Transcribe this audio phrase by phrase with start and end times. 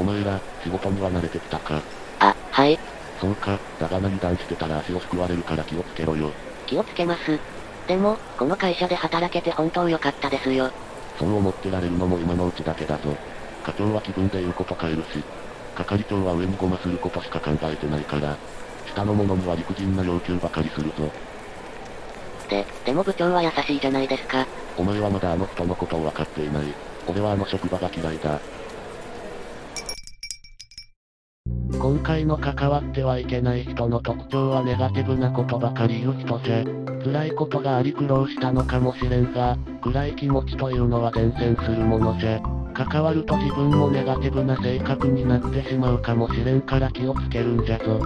[0.00, 1.82] お前ら、仕事には慣れてきたか？
[2.20, 2.78] あ、はい。
[3.20, 6.30] そうか、だが何断してたら足をすくわれるから気をつけろよ。
[6.66, 7.38] 気をつけます。
[7.86, 10.70] でも、この会社で働けて本当良かったですよ。
[11.18, 13.14] そう思ってられるのも今のうちだけだぞ。
[13.62, 15.22] 課長は気分で言うこと変えるし、
[15.74, 18.38] 係長は上にごますることしか考えてないから、
[18.86, 21.10] 下の者には理不尽な要求ばかりするぞ。
[22.48, 24.46] で、でも部長は優しいじゃないですか。
[24.78, 26.64] お前はまだあの人のことを分かっていない。
[27.06, 28.40] 俺はあの職場が嫌いだ。
[31.72, 36.64] 今回の関わってはいけない人の特徴はネガティブなことばかり言う人じゃ。
[37.04, 42.40] 辛いことがあり苦労したのかもしれんが、暗い気持ちというのは伝染するものじゃ。
[42.74, 48.00] 関わると自分もネガティブな性格になってしまうかもしれんから気をつけるんじゃぞ。